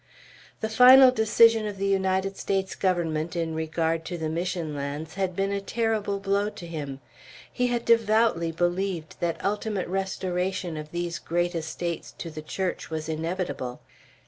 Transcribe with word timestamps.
The 0.61 0.69
final 0.69 1.11
decision 1.11 1.67
of 1.67 1.77
the 1.77 1.85
United 1.85 2.35
States 2.35 2.73
Government 2.73 3.35
in 3.35 3.53
regard 3.53 4.03
to 4.05 4.17
the 4.17 4.29
Mission 4.29 4.75
lands 4.75 5.13
had 5.13 5.35
been 5.35 5.51
a 5.51 5.61
terrible 5.61 6.19
blow 6.19 6.49
to 6.49 6.65
him. 6.65 6.99
He 7.53 7.67
had 7.67 7.85
devoutly 7.85 8.51
believed 8.51 9.17
that 9.19 9.45
ultimate 9.45 9.87
restoration 9.87 10.75
of 10.75 10.89
these 10.89 11.19
great 11.19 11.53
estates 11.53 12.13
to 12.13 12.31
the 12.31 12.41
Church 12.41 12.89
was 12.89 13.07
inevitable. 13.07 13.79